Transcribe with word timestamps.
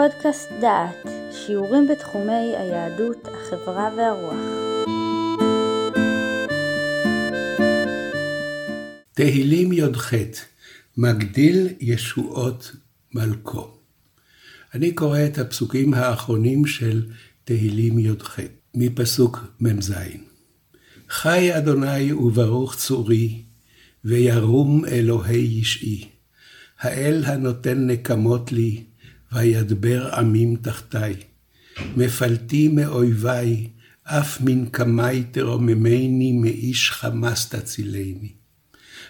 פודקאסט 0.00 0.48
דעת, 0.60 1.06
שיעורים 1.32 1.88
בתחומי 1.88 2.56
היהדות, 2.56 3.28
החברה 3.28 3.90
והרוח. 3.96 4.34
תהילים 9.12 9.72
י"ח 9.72 10.12
מגדיל 10.96 11.68
ישועות 11.80 12.72
מלכו. 13.14 13.70
אני 14.74 14.92
קורא 14.92 15.18
את 15.26 15.38
הפסוקים 15.38 15.94
האחרונים 15.94 16.66
של 16.66 17.06
תהילים 17.44 17.98
י"ח, 17.98 18.38
מפסוק 18.74 19.38
מ"ז. 19.60 19.94
חי 21.08 21.56
אדוני 21.58 22.12
וברוך 22.12 22.76
צורי, 22.76 23.42
וירום 24.04 24.84
אלוהי 24.84 25.58
ישעי. 25.60 26.08
האל 26.80 27.24
הנותן 27.26 27.86
נקמות 27.86 28.52
לי, 28.52 28.84
וידבר 29.32 30.14
עמים 30.14 30.56
תחתי. 30.56 31.12
מפלתי 31.96 32.68
מאויבי, 32.68 33.70
אף 34.04 34.40
מנקמי 34.40 35.24
תרוממני, 35.30 36.32
מאיש 36.32 36.90
חמס 36.90 37.48
תצילני. 37.48 38.32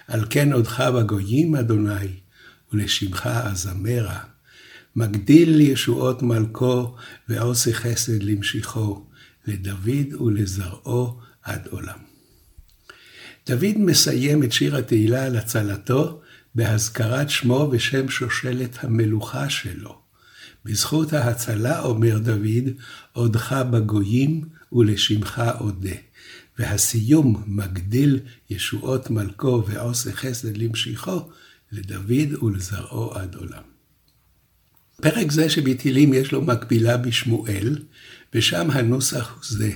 על 0.08 0.24
כן 0.30 0.52
עודך 0.52 0.80
בגויים, 0.80 1.56
אדוני, 1.56 2.08
ולשמך 2.72 3.26
אזמרה. 3.26 4.20
מגדיל 4.96 5.60
ישועות 5.60 6.22
מלכו, 6.22 6.96
ועושה 7.28 7.72
חסד 7.72 8.22
למשיחו, 8.22 9.06
לדוד 9.46 10.14
ולזרעו 10.20 11.18
עד 11.42 11.66
עולם. 11.70 11.98
דוד 13.46 13.78
מסיים 13.78 14.42
את 14.42 14.52
שיר 14.52 14.76
התהילה 14.76 15.24
על 15.26 15.36
הצלתו 15.36 16.20
בהזכרת 16.54 17.30
שמו 17.30 17.68
ושם 17.72 18.08
שושלת 18.08 18.84
המלוכה 18.84 19.50
שלו. 19.50 19.99
בזכות 20.64 21.12
ההצלה, 21.12 21.82
אומר 21.82 22.18
דוד, 22.18 22.68
עודך 23.12 23.52
בגויים 23.70 24.44
ולשמך 24.72 25.42
אודה. 25.60 25.96
והסיום 26.58 27.42
מגדיל 27.46 28.20
ישועות 28.50 29.10
מלכו 29.10 29.62
ועושה 29.66 30.12
חסד 30.12 30.56
למשיחו, 30.56 31.20
לדוד 31.72 32.42
ולזרעו 32.42 33.14
עד 33.14 33.34
עולם. 33.34 33.62
פרק 35.02 35.30
זה 35.30 35.50
שבתהילים 35.50 36.14
יש 36.14 36.32
לו 36.32 36.42
מקבילה 36.42 36.96
בשמואל, 36.96 37.78
ושם 38.34 38.70
הנוסח 38.70 39.32
הוא 39.34 39.42
זה. 39.42 39.70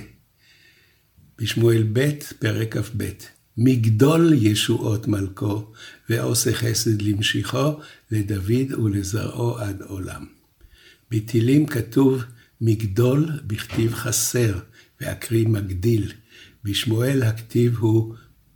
בשמואל 1.39 1.83
ב', 1.93 2.11
פרק 2.39 2.77
כ"ב: 2.77 3.09
מגדול 3.57 4.33
ישועות 4.33 5.07
מלכו, 5.07 5.71
ועושה 6.09 6.53
חסד 6.53 7.01
למשיחו, 7.01 7.79
לדוד 8.11 8.79
ולזרעו 8.83 9.57
עד 9.57 9.81
עולם. 9.81 10.25
בתהילים 11.15 11.65
כתוב 11.65 12.23
מגדול 12.61 13.29
בכתיב 13.47 13.93
חסר, 13.93 14.59
והקריא 15.01 15.47
מגדיל. 15.47 16.11
בשמואל 16.63 17.23
הכתיב 17.23 17.77
הוא 17.77 18.15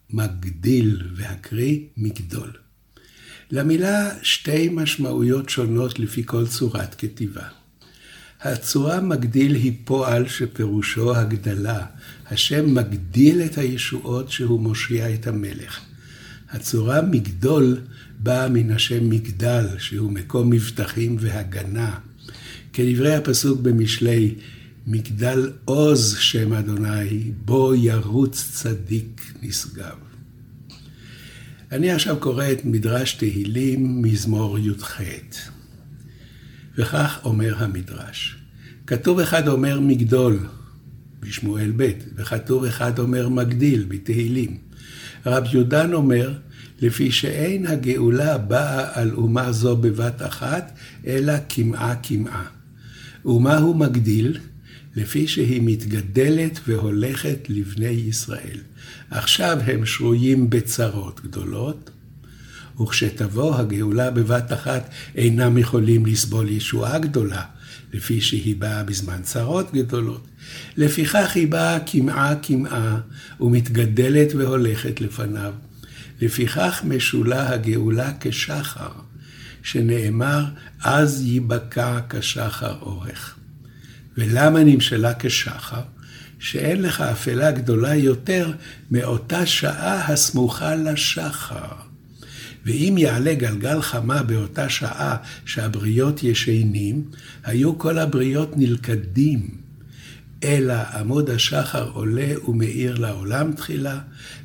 מגדיל, 0.10 1.02
והקריא 1.16 1.80
מגדול. 1.98 2.52
למילה 3.52 4.10
שתי 4.22 4.70
משמעויות 4.70 5.50
שונות 5.50 6.00
לפי 6.00 6.24
כל 6.26 6.48
צורת 6.48 6.96
כתיבה. 6.98 7.48
הצורה 8.42 9.02
מגדיל 9.02 9.56
היא 9.56 9.74
פועל 9.86 10.28
שפירושו 10.28 11.16
הגדלה. 11.16 11.86
השם 12.26 12.74
מגדיל 12.76 13.42
את 13.42 13.58
הישועות 13.58 14.32
שהוא 14.32 14.60
מושיע 14.60 15.14
את 15.14 15.28
המלך. 15.28 15.80
הצורה 16.50 17.02
מגדול 17.02 17.82
באה 18.20 18.50
מן 18.50 18.72
השם 18.72 19.10
מגדל, 19.10 19.66
שהוא 19.78 20.12
מקום 20.12 20.50
מבטחים 20.50 21.18
והגנה. 21.20 22.09
כדברי 22.74 23.16
הפסוק 23.16 23.60
במשלי, 23.60 24.36
מגדל 24.88 25.52
עוז 25.66 26.18
שם 26.20 26.54
אדוני, 26.54 27.32
בו 27.46 27.76
ירוץ 27.76 28.50
צדיק 28.52 29.34
נשגב. 29.42 29.96
אני 31.72 31.92
עכשיו 31.92 32.18
קורא 32.20 32.46
את 32.52 32.66
מדרש 32.66 33.14
תהילים, 33.14 34.02
מזמור 34.02 34.60
י"ח. 34.60 35.02
וכך 36.78 37.20
אומר 37.24 37.64
המדרש. 37.64 38.36
כתוב 38.88 39.20
אחד 39.20 39.48
אומר 39.48 39.80
מגדול, 39.80 40.40
בשמואל 41.20 41.72
ב', 41.76 41.92
וכתוב 42.16 42.64
אחד 42.64 43.00
אומר 43.00 43.30
מגדיל, 43.30 43.86
בתהילים. 43.88 44.58
רב 45.26 45.44
יהודן 45.54 45.94
אומר, 45.94 46.34
לפי 46.82 47.12
שאין 47.12 47.68
הגאולה 47.68 48.38
באה 48.38 49.00
על 49.00 49.12
אומה 49.14 49.52
זו 49.52 49.78
בבת 49.78 50.22
אחת, 50.22 50.78
אלא 51.08 51.38
קמעה 51.38 51.96
קמעה. 51.96 52.59
ומה 53.26 53.58
הוא 53.58 53.76
מגדיל? 53.76 54.38
לפי 54.96 55.28
שהיא 55.28 55.62
מתגדלת 55.64 56.60
והולכת 56.68 57.40
לבני 57.50 57.86
ישראל. 57.88 58.58
עכשיו 59.12 59.58
הם 59.66 59.86
שרויים 59.86 60.50
בצרות 60.50 61.22
גדולות, 61.24 61.90
וכשתבוא 62.82 63.56
הגאולה 63.56 64.12
בבת 64.12 64.54
אחת 64.54 64.90
אינם 65.16 65.58
יכולים 65.58 66.06
לסבול 66.06 66.50
ישועה 66.50 67.00
גדולה, 67.00 67.44
לפי 67.94 68.22
שהיא 68.22 68.56
באה 68.56 68.84
בזמן 68.84 69.22
צרות 69.22 69.74
גדולות. 69.74 70.28
לפיכך 70.78 71.32
היא 71.36 71.48
באה 71.48 71.80
קמעה 71.80 72.36
קמעה, 72.36 73.00
ומתגדלת 73.40 74.36
והולכת 74.36 75.02
לפניו. 75.02 75.54
לפיכך 76.22 76.82
משולה 76.88 77.50
הגאולה 77.54 78.12
כשחר, 78.20 78.92
שנאמר, 79.64 80.46
אז 80.84 81.22
ייבקע 81.26 82.00
כשחר 82.10 82.76
אורך. 82.82 83.36
ולמה 84.18 84.64
נמשלה 84.64 85.14
כשחר? 85.20 85.82
שאין 86.40 86.82
לך 86.82 87.02
אפלה 87.02 87.52
גדולה 87.52 87.96
יותר 87.96 88.52
מאותה 88.92 89.46
שעה 89.46 90.14
הסמוכה 90.14 90.76
לשחר. 90.76 91.90
ואם 92.66 92.96
יעלה 92.98 93.34
גלגל 93.34 93.82
חמה 93.82 94.24
באותה 94.24 94.70
שעה 94.70 95.18
שהבריות 95.46 96.24
ישנים, 96.24 97.04
היו 97.44 97.78
כל 97.78 97.98
הבריות 97.98 98.58
נלכדים. 98.58 99.69
אלא 100.44 100.74
עמוד 100.74 101.30
השחר 101.30 101.90
עולה 101.90 102.50
ומאיר 102.50 102.96
לעולם 102.96 103.54
תחילה, 103.54 104.00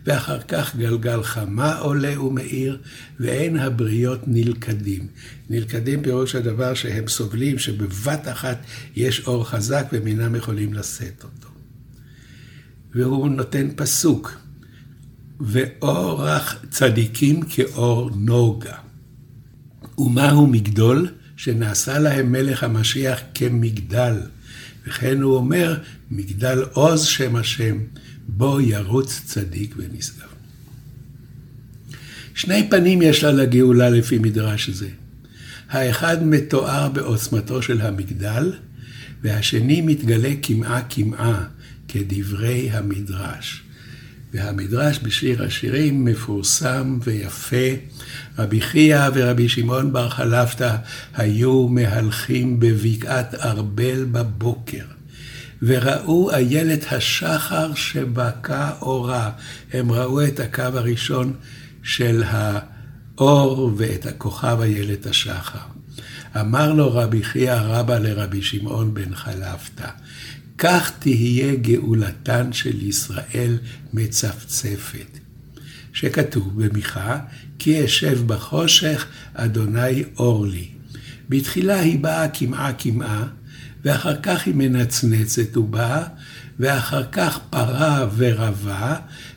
ואחר 0.07 0.41
כך 0.41 0.77
גלגל 0.77 1.23
חמה 1.23 1.79
עולה 1.79 2.21
ומאיר, 2.21 2.79
ואין 3.21 3.57
הבריות 3.59 4.21
נלכדים. 4.27 5.07
נלכדים 5.51 6.03
פירוש 6.03 6.35
הדבר 6.35 6.75
שהם 6.75 7.09
סובלים, 7.09 7.59
שבבת 7.59 8.29
אחת 8.29 8.59
יש 8.97 9.27
אור 9.27 9.45
חזק 9.49 9.87
והם 9.93 10.07
אינם 10.07 10.35
יכולים 10.35 10.75
לשאת 10.75 11.25
אותו. 11.25 11.49
והוא 12.95 13.29
נותן 13.29 13.69
פסוק, 13.77 14.33
ואורח 15.41 16.65
צדיקים 16.71 17.43
כאור 17.43 18.11
נוגה. 18.17 18.77
ומהו 19.99 20.47
מגדול? 20.47 21.09
שנעשה 21.37 21.99
להם 21.99 22.33
מלך 22.33 22.65
המשיח 22.65 23.21
כמגדל. 23.35 24.21
וכן 24.87 25.23
הוא 25.23 25.37
אומר, 25.37 25.79
מגדל 26.11 26.63
עוז 26.73 27.05
שם 27.05 27.37
השם, 27.37 27.79
בו 28.29 28.61
ירוץ 28.61 29.21
צדיק 29.25 29.75
ונשגב. 29.77 30.29
שני 32.35 32.71
פנים 32.71 33.03
יש 33.03 33.25
לה 33.25 33.33
לגאולה 33.33 33.91
לפי 33.91 34.19
מדרש 34.19 34.71
זה. 34.71 34.89
האחד 35.69 36.27
מתואר 36.27 36.89
בעוצמתו 36.89 37.63
של 37.63 37.81
המגדל, 37.81 38.53
והשני 39.23 39.81
מתגלה 39.81 40.37
קמעה 40.43 40.83
קמעה, 40.83 41.45
כדברי 41.89 42.71
המדרש. 42.71 43.64
והמדרש 44.35 45.01
בשיר 45.03 45.45
השירים 45.45 46.05
מפורסם 46.05 46.99
ויפה. 47.03 47.67
רבי 48.39 48.61
חייא 48.61 49.09
ורבי 49.15 49.49
שמעון 49.49 49.93
בר 49.93 50.09
חלפתא 50.09 50.77
היו 51.17 51.69
מהלכים 51.69 52.61
בבקעת 52.61 53.35
ארבל 53.35 54.05
בבוקר, 54.05 54.85
וראו 55.63 56.31
איילת 56.31 56.93
השחר 56.93 57.75
שבקע 57.75 58.71
אורה. 58.83 59.31
הם 59.73 59.93
ראו 59.93 60.25
את 60.25 60.41
הקו 60.41 60.63
הראשון 60.63 61.33
של 61.83 62.23
האור 62.27 63.73
ואת 63.77 64.07
הכוכב 64.07 64.59
איילת 64.61 65.07
השחר. 65.07 65.59
אמר 66.41 66.73
לו 66.73 66.95
רבי 66.95 67.23
חייא 67.23 67.55
רבא 67.55 67.99
לרבי 67.99 68.43
שמעון 68.43 68.95
בן 68.95 69.15
חלפתא, 69.15 69.89
כך 70.59 70.93
תהיה 70.99 71.55
גאולתן 71.55 72.53
של 72.53 72.83
ישראל 72.83 73.59
מצפצפת. 73.93 75.19
שכתוב 75.93 76.65
במיכה, 76.65 77.19
כי 77.59 77.85
אשב 77.85 78.27
בחושך, 78.27 79.07
אדוני 79.35 80.05
אור 80.19 80.47
לי. 80.47 80.69
בתחילה 81.29 81.81
היא 81.81 81.99
באה 81.99 82.29
קמעה 82.29 82.73
קמעה, 82.73 83.27
ואחר 83.85 84.17
כך 84.23 84.47
היא 84.47 84.55
מנצנצת 84.55 85.57
ובאה, 85.57 86.03
ואחר 86.61 87.05
כך 87.13 87.39
פרה 87.51 88.09
ורבה, 88.17 88.97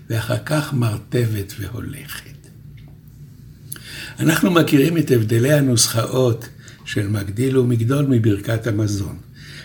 ואחר 0.10 0.38
כך 0.46 0.74
מרתבת 0.74 1.54
והולכת. 1.60 2.38
אנחנו 4.20 4.52
מכירים 4.52 4.98
את 4.98 5.12
הבדלי 5.12 5.54
הנוסחאות 5.54 6.50
של 6.86 7.08
מגדיל 7.08 7.58
ומגדול 7.58 8.06
מברכת 8.06 8.68
המזון. 8.68 9.18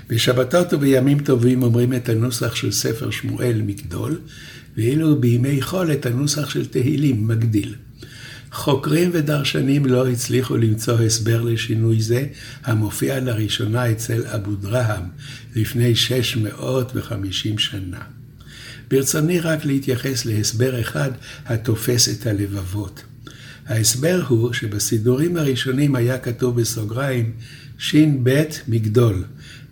בשבתות 0.09 0.73
ובימים 0.73 1.19
טובים 1.19 1.63
אומרים 1.63 1.95
את 1.95 2.09
הנוסח 2.09 2.55
של 2.55 2.73
ספר 2.73 3.11
שמואל 3.11 3.63
מגדול, 3.67 4.21
ואילו 4.77 5.21
בימי 5.21 5.63
חול 5.63 5.93
את 5.93 6.07
הנוסח 6.07 6.51
של 6.51 6.67
תהילים 6.67 7.29
מגדיל. 7.29 7.75
חוקרים 8.53 9.11
ודרשנים 9.13 9.87
לא 9.87 10.09
הצליחו 10.09 10.57
למצוא 10.57 11.01
הסבר 11.01 11.43
לשינוי 11.43 12.03
זה, 12.03 12.27
המופיע 12.65 13.21
לראשונה 13.21 13.91
אצל 13.91 14.27
אבו 14.27 14.55
דרהם 14.55 15.03
לפני 15.57 15.95
650 15.95 17.59
שנה. 17.59 18.01
ברצוני 18.91 19.41
רק 19.41 19.65
להתייחס 19.65 20.25
להסבר 20.25 20.81
אחד 20.81 21.11
התופס 21.47 22.09
את 22.09 22.27
הלבבות. 22.27 23.03
ההסבר 23.67 24.23
הוא 24.29 24.53
שבסידורים 24.53 25.37
הראשונים 25.37 25.95
היה 25.95 26.19
כתוב 26.19 26.61
בסוגריים 26.61 27.33
ש"ב 27.79 28.43
מגדול, 28.69 29.25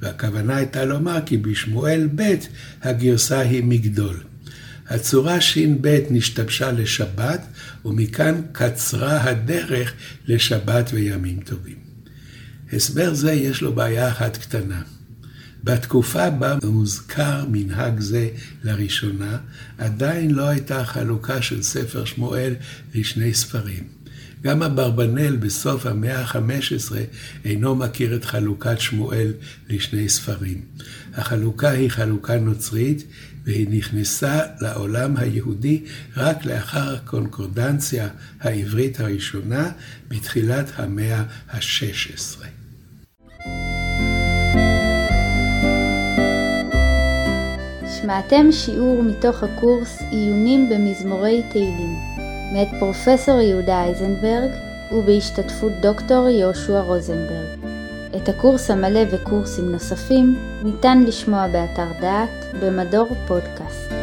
והכוונה 0.03 0.57
הייתה 0.57 0.85
לומר 0.85 1.19
כי 1.27 1.37
בשמואל 1.37 2.09
ב' 2.15 2.35
הגרסה 2.83 3.41
היא 3.41 3.65
מגדול. 3.65 4.21
הצורה 4.89 5.41
ש"ב 5.41 5.99
נשתבשה 6.11 6.73
לשבת, 6.73 7.47
ומכאן 7.85 8.41
קצרה 8.53 9.23
הדרך 9.25 9.93
לשבת 10.27 10.91
וימים 10.93 11.41
טובים. 11.41 11.77
הסבר 12.73 13.15
זה 13.15 13.33
יש 13.33 13.63
לו 13.63 13.73
בעיה 13.73 14.09
אחת 14.09 14.37
קטנה. 14.37 14.83
בתקופה 15.65 16.31
בה 16.31 16.57
מוזכר 16.65 17.45
מנהג 17.51 18.01
זה 18.01 18.29
לראשונה, 18.65 19.39
עדיין 19.79 20.31
לא 20.31 20.49
הייתה 20.49 20.85
חלוקה 20.85 21.43
של 21.43 21.63
ספר 21.63 22.05
שמואל 22.05 22.55
לשני 22.95 23.35
ספרים. 23.35 23.85
גם 24.43 24.63
אברבנאל 24.63 25.37
בסוף 25.37 25.87
המאה 25.87 26.21
ה-15 26.21 26.95
אינו 27.45 27.75
מכיר 27.75 28.17
את 28.17 28.25
חלוקת 28.25 28.81
שמואל 28.81 29.33
לשני 29.69 30.09
ספרים. 30.09 30.61
החלוקה 31.15 31.71
היא 31.71 31.91
חלוקה 31.91 32.39
נוצרית, 32.39 33.05
והיא 33.45 33.67
נכנסה 33.71 34.41
לעולם 34.61 35.17
היהודי 35.17 35.83
רק 36.17 36.45
לאחר 36.45 36.95
הקונקורדנציה 36.95 38.09
העברית 38.41 39.01
הראשונה 39.01 39.71
בתחילת 40.09 40.73
המאה 40.77 41.23
ה-16. 41.51 42.60
שמעתם 48.11 48.53
שיעור 48.53 49.03
מתוך 49.03 49.43
הקורס 49.43 50.03
עיונים 50.11 50.69
במזמורי 50.69 51.43
תהילים, 51.53 51.97
מאת 52.53 52.69
פרופסור 52.79 53.41
יהודה 53.41 53.85
אייזנברג 53.85 54.51
ובהשתתפות 54.93 55.73
דוקטור 55.83 56.29
יהושע 56.29 56.81
רוזנברג. 56.81 57.59
את 58.17 58.29
הקורס 58.29 58.71
המלא 58.71 59.01
וקורסים 59.11 59.73
נוספים 59.73 60.37
ניתן 60.65 61.03
לשמוע 61.07 61.47
באתר 61.49 62.01
דעת 62.01 62.55
במדור 62.63 63.09
פודקאסט. 63.29 64.00